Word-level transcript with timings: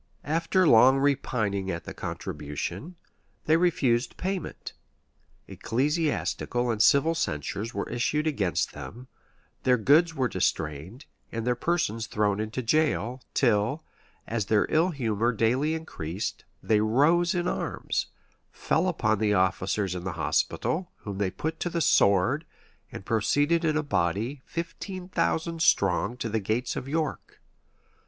After 0.23 0.67
long 0.67 0.97
repining 0.97 1.69
at 1.69 1.83
the 1.83 1.93
contribution, 1.93 2.95
they 3.45 3.55
refused 3.55 4.17
payment: 4.17 4.73
ecclesiastical 5.47 6.71
and 6.71 6.81
civil 6.81 7.13
censures 7.13 7.75
were 7.75 7.87
issued 7.87 8.25
against 8.25 8.73
them, 8.73 9.09
their 9.61 9.77
goods 9.77 10.15
were 10.15 10.27
distrained, 10.27 11.05
and 11.31 11.45
their 11.45 11.53
persons 11.53 12.07
thrown 12.07 12.39
into 12.39 12.63
jail: 12.63 13.21
till, 13.35 13.83
as 14.25 14.47
their 14.47 14.65
ill 14.69 14.89
humor 14.89 15.31
daily 15.31 15.75
increased, 15.75 16.45
they 16.63 16.81
rose 16.81 17.35
in 17.35 17.47
arms; 17.47 18.07
fell 18.51 18.87
upon 18.87 19.19
the 19.19 19.35
officers 19.35 19.93
of 19.93 20.03
the 20.03 20.13
hospital, 20.13 20.91
whom 21.01 21.19
they 21.19 21.29
put 21.29 21.59
to 21.59 21.69
the 21.69 21.79
sword; 21.79 22.43
and 22.91 23.05
proceeded 23.05 23.63
in 23.63 23.77
a 23.77 23.83
body, 23.83 24.41
fifteen 24.47 25.09
thousand 25.09 25.61
strong, 25.61 26.17
to 26.17 26.27
the 26.27 26.39
gates 26.39 26.75
of 26.75 26.87
York. 26.87 27.39